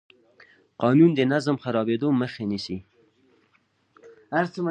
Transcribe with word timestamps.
قانون 0.81 1.11
د 1.15 1.19
نظم 1.31 1.55
د 1.57 1.61
خرابېدو 1.63 2.07
مخه 2.21 2.43
نیسي. 2.51 2.77